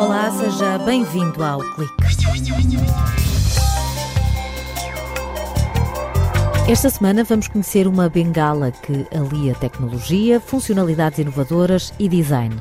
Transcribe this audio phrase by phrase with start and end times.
[0.00, 1.94] Olá, seja bem-vindo ao Clique.
[6.68, 12.60] Esta semana vamos conhecer uma bengala que alia tecnologia, funcionalidades inovadoras e design.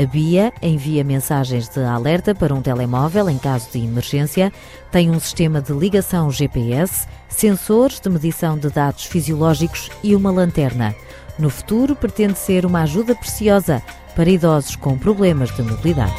[0.00, 4.50] A BIA envia mensagens de alerta para um telemóvel em caso de emergência,
[4.90, 10.94] tem um sistema de ligação GPS, sensores de medição de dados fisiológicos e uma lanterna.
[11.38, 13.82] No futuro, pretende ser uma ajuda preciosa
[14.14, 16.14] para idosos com problemas de mobilidade.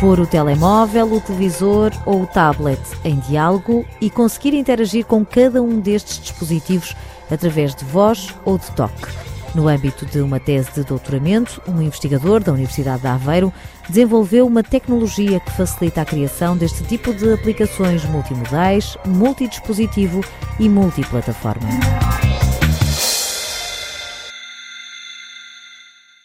[0.00, 5.62] Pôr o telemóvel, o televisor ou o tablet em diálogo e conseguir interagir com cada
[5.62, 6.96] um destes dispositivos
[7.30, 9.06] através de voz ou de toque.
[9.54, 13.52] No âmbito de uma tese de doutoramento, um investigador da Universidade de Aveiro
[13.86, 20.24] desenvolveu uma tecnologia que facilita a criação deste tipo de aplicações multimodais, multidispositivo
[20.58, 21.68] e multiplataforma.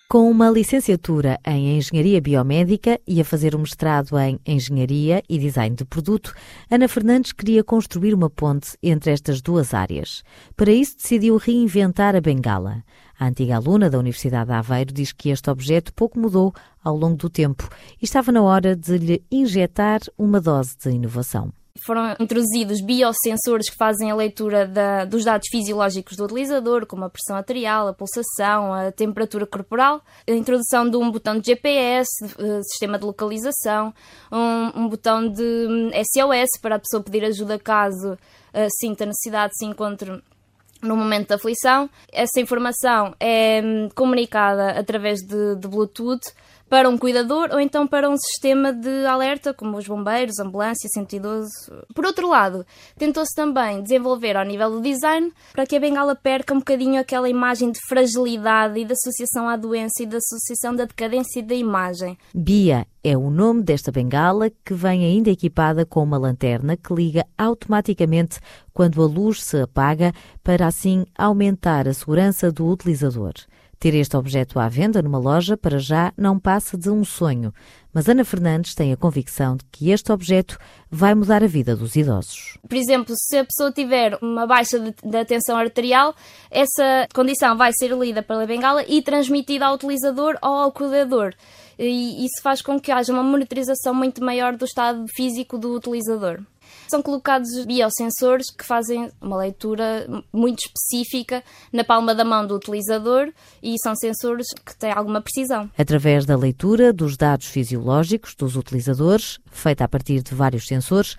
[0.10, 5.76] Com uma licenciatura em Engenharia Biomédica e a fazer um mestrado em Engenharia e Design
[5.76, 6.34] de Produto,
[6.72, 10.24] Ana Fernandes queria construir uma ponte entre estas duas áreas.
[10.56, 12.86] Para isso, decidiu reinventar a bengala.
[13.20, 17.18] A antiga aluna da Universidade de Aveiro diz que este objeto pouco mudou ao longo
[17.18, 17.68] do tempo
[18.02, 21.52] e estava na hora de lhe injetar uma dose de inovação
[21.86, 27.10] foram introduzidos biosensores que fazem a leitura da, dos dados fisiológicos do utilizador, como a
[27.10, 32.62] pressão arterial, a pulsação, a temperatura corporal, a introdução de um botão de GPS, eh,
[32.64, 33.94] sistema de localização,
[34.32, 39.54] um, um botão de SOS hum, para a pessoa pedir ajuda caso uh, sinta necessidade,
[39.58, 40.22] se encontre
[40.82, 41.90] no momento da aflição.
[42.12, 46.34] Essa informação é hum, comunicada através de, de Bluetooth
[46.70, 51.50] para um cuidador ou então para um sistema de alerta, como os bombeiros, ambulância, 112.
[51.94, 52.66] Por outro lado,
[52.98, 57.30] tentou-se também desenvolver ao nível do design para que a bengala perca um bocadinho aquela
[57.30, 62.18] imagem de fragilidade e de associação à doença e de associação da decadência da imagem.
[62.34, 67.26] Bia é o nome desta bengala que vem ainda equipada com uma lanterna que liga
[67.38, 68.40] automaticamente
[68.74, 70.12] quando a luz se apaga
[70.44, 73.34] para assim aumentar a segurança do utilizador.
[73.80, 77.54] Ter este objeto à venda numa loja, para já, não passa de um sonho,
[77.94, 80.58] mas Ana Fernandes tem a convicção de que este objeto
[80.90, 82.58] vai mudar a vida dos idosos.
[82.68, 86.16] Por exemplo, se a pessoa tiver uma baixa da tensão arterial,
[86.50, 91.34] essa condição vai ser lida pela bengala e transmitida ao utilizador ou ao cuidador.
[91.78, 96.40] E isso faz com que haja uma monitorização muito maior do estado físico do utilizador.
[96.90, 103.32] São colocados biosensores que fazem uma leitura muito específica na palma da mão do utilizador
[103.62, 105.70] e são sensores que têm alguma precisão.
[105.78, 111.18] Através da leitura dos dados fisiológicos dos utilizadores, feita a partir de vários sensores,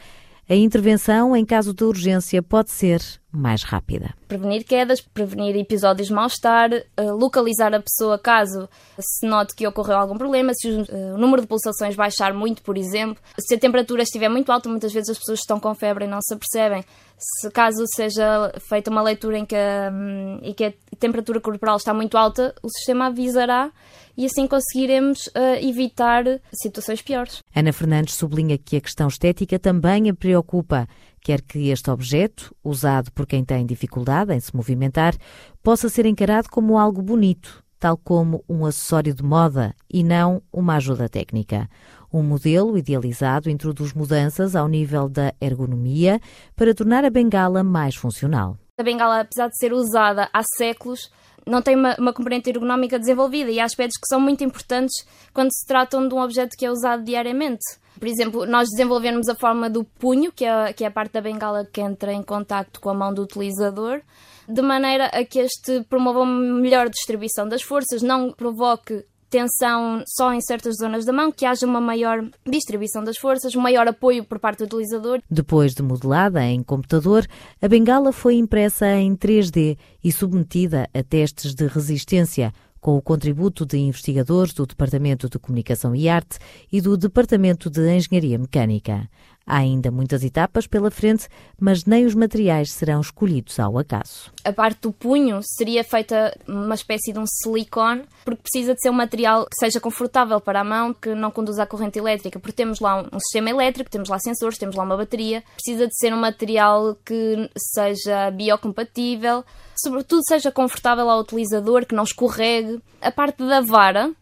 [0.48, 3.02] a intervenção em caso de urgência pode ser
[3.38, 4.14] mais rápida.
[4.26, 8.68] Prevenir quedas, prevenir episódios de mal-estar, eh, localizar a pessoa caso
[8.98, 12.76] se note que ocorreu algum problema, se eh, o número de pulsações baixar muito, por
[12.76, 16.08] exemplo, se a temperatura estiver muito alta, muitas vezes as pessoas estão com febre e
[16.08, 16.84] não se apercebem.
[17.16, 21.76] Se caso seja feita uma leitura em que a, hum, em que a temperatura corporal
[21.76, 23.72] está muito alta, o sistema avisará
[24.18, 27.44] e assim conseguiremos uh, evitar situações piores.
[27.54, 30.88] Ana Fernandes sublinha que a questão estética também a preocupa.
[31.28, 35.14] Quer que este objeto, usado por quem tem dificuldade em se movimentar,
[35.62, 40.76] possa ser encarado como algo bonito, tal como um acessório de moda e não uma
[40.76, 41.68] ajuda técnica.
[42.10, 46.18] Um modelo idealizado introduz mudanças ao nível da ergonomia
[46.56, 48.56] para tornar a bengala mais funcional.
[48.78, 51.10] A bengala, apesar de ser usada há séculos,
[51.46, 55.50] não tem uma, uma, componente ergonómica desenvolvida e há aspectos que são muito importantes quando
[55.52, 57.64] se tratam de um objeto que é usado diariamente.
[57.98, 61.20] Por exemplo, nós desenvolvemos a forma do punho, que é, que é a parte da
[61.20, 64.00] bengala que entra em contacto com a mão do utilizador,
[64.48, 70.32] de maneira a que este promova uma melhor distribuição das forças, não provoque tensão só
[70.32, 74.24] em certas zonas da mão, que haja uma maior distribuição das forças, um maior apoio
[74.24, 75.20] por parte do utilizador.
[75.30, 77.26] Depois de modelada em computador,
[77.60, 83.66] a bengala foi impressa em 3D e submetida a testes de resistência, com o contributo
[83.66, 86.38] de investigadores do Departamento de Comunicação e Arte
[86.70, 89.08] e do Departamento de Engenharia Mecânica.
[89.50, 91.26] Há ainda muitas etapas pela frente,
[91.58, 94.30] mas nem os materiais serão escolhidos ao acaso.
[94.44, 98.90] A parte do punho seria feita uma espécie de um silicone, porque precisa de ser
[98.90, 102.52] um material que seja confortável para a mão, que não conduza à corrente elétrica, porque
[102.52, 105.42] temos lá um sistema elétrico, temos lá sensores, temos lá uma bateria.
[105.54, 109.42] Precisa de ser um material que seja biocompatível,
[109.82, 112.82] sobretudo seja confortável ao utilizador, que não escorregue.
[113.00, 114.12] A parte da vara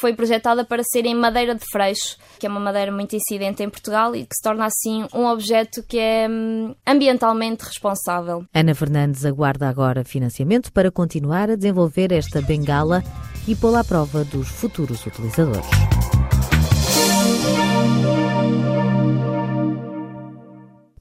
[0.00, 3.68] foi projetada para ser em madeira de freixo, que é uma madeira muito incidente em
[3.68, 8.44] Portugal e que se torna assim um objeto que é hum, ambientalmente responsável.
[8.54, 13.02] Ana Fernandes aguarda agora financiamento para continuar a desenvolver esta bengala
[13.46, 15.66] e pô-la à prova dos futuros utilizadores.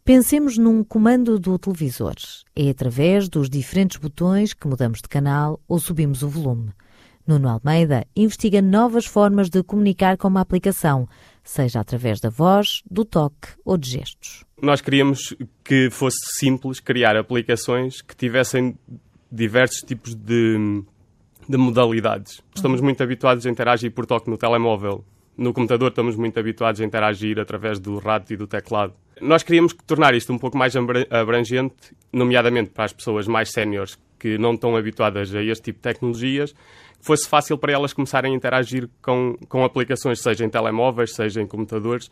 [0.10, 2.16] Pensemos num comando do televisor.
[2.56, 6.72] É através dos diferentes botões que mudamos de canal ou subimos o volume.
[7.30, 11.08] Nuno Almeida investiga novas formas de comunicar com uma aplicação,
[11.44, 14.44] seja através da voz, do toque ou de gestos.
[14.60, 18.76] Nós queríamos que fosse simples criar aplicações que tivessem
[19.32, 20.84] diversos tipos de,
[21.48, 22.42] de modalidades.
[22.56, 25.06] Estamos muito habituados a interagir por toque no telemóvel.
[25.38, 28.96] No computador estamos muito habituados a interagir através do rato e do teclado.
[29.22, 34.38] Nós queríamos tornar isto um pouco mais abrangente, nomeadamente para as pessoas mais séniores que
[34.38, 36.54] não estão habituadas a este tipo de tecnologias,
[37.02, 41.48] fosse fácil para elas começarem a interagir com, com aplicações, seja em telemóveis, seja em
[41.48, 42.12] computadores.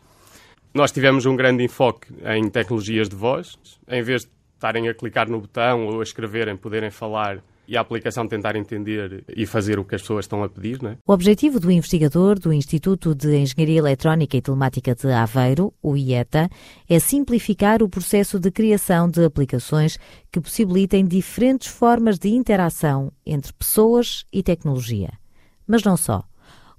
[0.72, 3.58] Nós tivemos um grande enfoque em tecnologias de voz,
[3.88, 7.82] em vez de estarem a clicar no botão ou a escreverem, poderem falar e a
[7.82, 10.82] aplicação tentar entender e fazer o que as pessoas estão a pedir.
[10.82, 10.96] Não é?
[11.06, 16.48] O objetivo do investigador do Instituto de Engenharia Eletrónica e Telemática de Aveiro, o IETA,
[16.88, 19.98] é simplificar o processo de criação de aplicações
[20.32, 25.10] que possibilitem diferentes formas de interação entre pessoas e tecnologia.
[25.66, 26.24] Mas não só.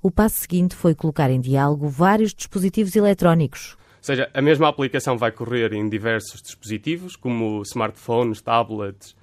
[0.02, 5.18] O passo seguinte foi colocar em diálogo vários dispositivos eletrónicos, ou seja, a mesma aplicação
[5.18, 9.14] vai correr em diversos dispositivos, como smartphones, tablets,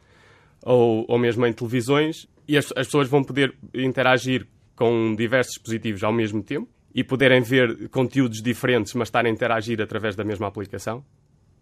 [0.67, 6.03] ou, ou mesmo em televisões, e as, as pessoas vão poder interagir com diversos dispositivos
[6.03, 10.49] ao mesmo tempo e poderem ver conteúdos diferentes, mas estarem a interagir através da mesma
[10.49, 11.05] aplicação.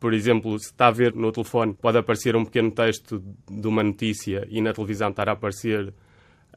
[0.01, 3.83] Por exemplo, se está a ver no telefone, pode aparecer um pequeno texto de uma
[3.83, 5.93] notícia e na televisão estar a aparecer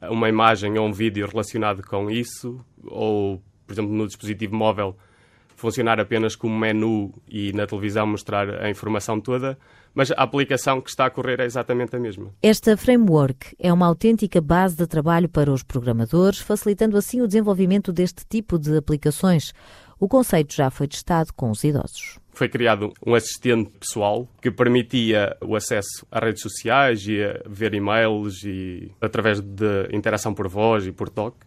[0.02, 4.96] uma imagem ou um vídeo relacionado com isso, ou, por exemplo, no dispositivo móvel
[5.58, 9.58] funcionar apenas como menu e na televisão mostrar a informação toda,
[9.92, 12.32] mas a aplicação que está a correr é exatamente a mesma.
[12.40, 17.92] Esta framework é uma autêntica base de trabalho para os programadores, facilitando assim o desenvolvimento
[17.92, 19.52] deste tipo de aplicações.
[19.98, 22.20] O conceito já foi testado com os idosos.
[22.30, 27.74] Foi criado um assistente pessoal que permitia o acesso a redes sociais e a ver
[27.74, 31.38] e-mails e através de interação por voz e por toque.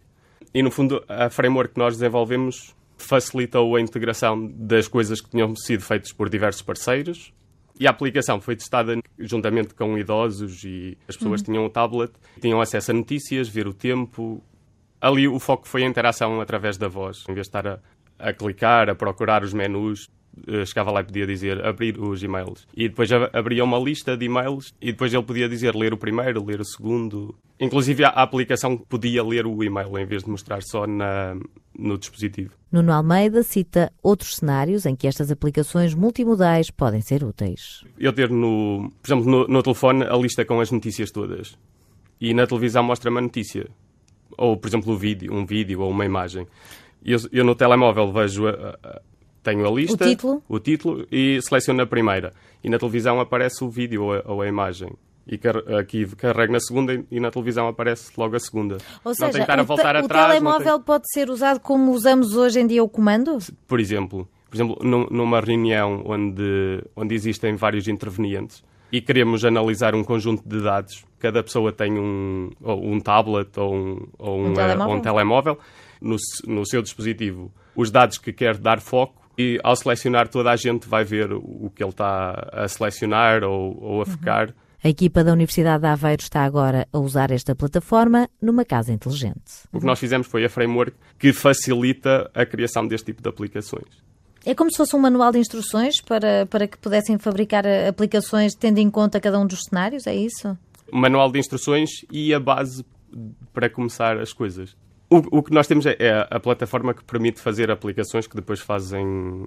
[0.52, 2.74] E no fundo, a framework que nós desenvolvemos
[3.04, 7.32] facilitou a integração das coisas que tinham sido feitas por diversos parceiros.
[7.78, 11.44] E a aplicação foi testada juntamente com idosos e as pessoas uhum.
[11.44, 14.42] tinham o tablet, tinham acesso a notícias, ver o tempo.
[15.00, 17.78] Ali o foco foi a interação através da voz, em vez de estar a,
[18.18, 20.08] a clicar, a procurar os menus.
[20.46, 22.66] Eh, chegava lá e podia dizer abrir os e-mails.
[22.74, 26.44] E depois abria uma lista de e-mails e depois ele podia dizer ler o primeiro,
[26.44, 27.34] ler o segundo.
[27.60, 31.36] Inclusive a aplicação podia ler o e-mail em vez de mostrar só na,
[31.82, 32.52] no dispositivo.
[32.70, 37.84] Nuno Almeida cita outros cenários em que estas aplicações multimodais podem ser úteis.
[37.98, 41.58] Eu ter, no, por exemplo, no, no telefone a lista com as notícias todas
[42.20, 43.68] e na televisão mostra-me a notícia.
[44.38, 46.46] Ou, por exemplo, um vídeo, um vídeo ou uma imagem.
[47.04, 49.02] Eu, eu no telemóvel vejo a, a
[49.42, 50.42] tenho a lista, o título?
[50.48, 52.32] o título e seleciono a primeira.
[52.62, 54.90] E na televisão aparece o vídeo ou a, ou a imagem.
[55.26, 55.40] E
[55.78, 58.78] aqui carrego na segunda e na televisão aparece logo a segunda.
[59.04, 60.26] Ou seja, não tem que estar a voltar o atrás.
[60.26, 60.84] O telemóvel tem...
[60.84, 63.38] pode ser usado como usamos hoje em dia o comando?
[63.66, 70.04] Por exemplo, por exemplo numa reunião onde, onde existem vários intervenientes e queremos analisar um
[70.04, 74.54] conjunto de dados, cada pessoa tem um, ou um tablet ou um, ou um, um
[74.54, 75.58] telemóvel, um telemóvel
[76.00, 76.16] no,
[76.46, 80.86] no seu dispositivo, os dados que quer dar foco e ao selecionar toda a gente
[80.86, 84.48] vai ver o que ele está a selecionar ou, ou a focar.
[84.48, 84.54] Uhum.
[84.84, 89.68] A equipa da Universidade de Aveiro está agora a usar esta plataforma numa casa inteligente.
[89.72, 94.02] O que nós fizemos foi a framework que facilita a criação deste tipo de aplicações.
[94.44, 98.78] É como se fosse um manual de instruções para, para que pudessem fabricar aplicações tendo
[98.78, 100.58] em conta cada um dos cenários, é isso?
[100.92, 102.84] Um manual de instruções e a base
[103.52, 104.76] para começar as coisas.
[105.08, 108.58] O, o que nós temos é, é a plataforma que permite fazer aplicações que depois
[108.58, 109.46] fazem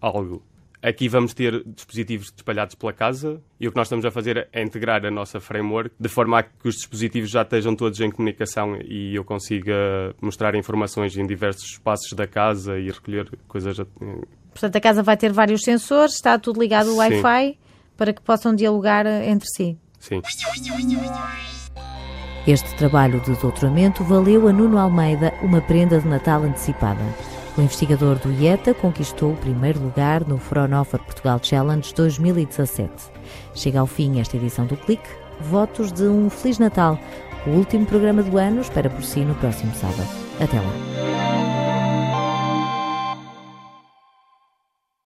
[0.00, 0.42] algo.
[0.80, 4.62] Aqui vamos ter dispositivos espalhados pela casa e o que nós estamos a fazer é
[4.62, 8.76] integrar a nossa framework de forma a que os dispositivos já estejam todos em comunicação
[8.84, 9.74] e eu consiga
[10.20, 13.76] mostrar informações em diversos espaços da casa e recolher coisas.
[14.50, 17.58] Portanto, a casa vai ter vários sensores, está tudo ligado ao Wi-Fi
[17.96, 19.76] para que possam dialogar entre si.
[19.98, 20.22] Sim.
[22.46, 27.02] Este trabalho de doutoramento valeu a Nuno Almeida uma prenda de Natal antecipada.
[27.58, 32.88] O investigador do IETA conquistou o primeiro lugar no Fraunhofer Portugal Challenge 2017.
[33.52, 35.08] Chega ao fim esta edição do Clique.
[35.40, 36.96] Votos de um Feliz Natal.
[37.48, 40.08] O último programa do ano espera por si no próximo sábado.
[40.40, 41.27] Até lá.